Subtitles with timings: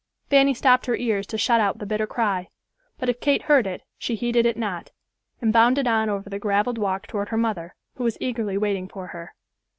[0.31, 2.49] Fanny stopped her ears to shut out the bitter cry,
[2.97, 4.89] but if Kate heard it, she heeded it not,
[5.41, 9.09] and bounded on over the graveled walk toward her mother, who was eagerly waiting for
[9.09, 9.35] her.